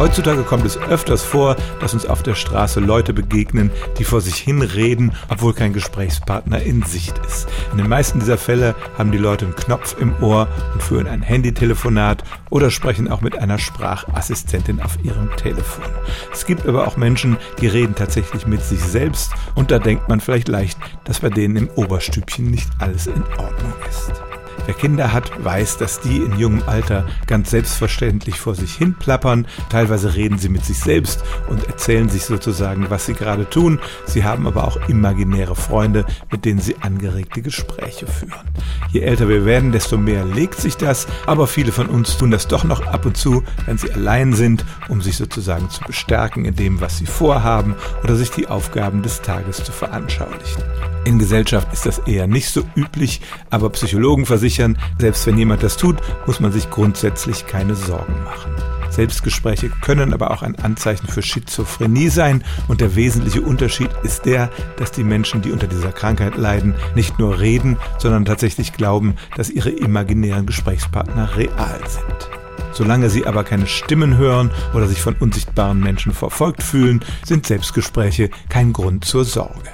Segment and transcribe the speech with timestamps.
[0.00, 4.36] Heutzutage kommt es öfters vor, dass uns auf der Straße Leute begegnen, die vor sich
[4.36, 7.46] hin reden, obwohl kein Gesprächspartner in Sicht ist.
[7.70, 11.20] In den meisten dieser Fälle haben die Leute einen Knopf im Ohr und führen ein
[11.20, 15.84] Handytelefonat oder sprechen auch mit einer Sprachassistentin auf ihrem Telefon.
[16.32, 20.20] Es gibt aber auch Menschen, die reden tatsächlich mit sich selbst und da denkt man
[20.20, 24.29] vielleicht leicht, dass bei denen im Oberstübchen nicht alles in Ordnung ist.
[24.66, 29.46] Wer Kinder hat, weiß, dass die in jungem Alter ganz selbstverständlich vor sich hin plappern.
[29.68, 33.80] Teilweise reden sie mit sich selbst und erzählen sich sozusagen, was sie gerade tun.
[34.06, 38.48] Sie haben aber auch imaginäre Freunde, mit denen sie angeregte Gespräche führen.
[38.92, 42.48] Je älter wir werden, desto mehr legt sich das, aber viele von uns tun das
[42.48, 46.56] doch noch ab und zu, wenn sie allein sind, um sich sozusagen zu bestärken in
[46.56, 50.62] dem, was sie vorhaben oder sich die Aufgaben des Tages zu veranschaulichen.
[51.04, 55.76] In Gesellschaft ist das eher nicht so üblich, aber Psychologen versichern, selbst wenn jemand das
[55.76, 58.52] tut, muss man sich grundsätzlich keine Sorgen machen.
[58.90, 64.50] Selbstgespräche können aber auch ein Anzeichen für Schizophrenie sein und der wesentliche Unterschied ist der,
[64.76, 69.48] dass die Menschen, die unter dieser Krankheit leiden, nicht nur reden, sondern tatsächlich glauben, dass
[69.48, 72.30] ihre imaginären Gesprächspartner real sind.
[72.72, 78.30] Solange sie aber keine Stimmen hören oder sich von unsichtbaren Menschen verfolgt fühlen, sind Selbstgespräche
[78.48, 79.70] kein Grund zur Sorge.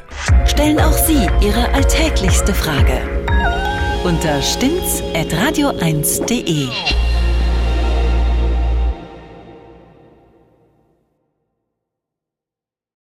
[0.46, 3.00] Stellen auch Sie Ihre alltäglichste Frage
[4.04, 6.68] unter stimmtz.radio1.de.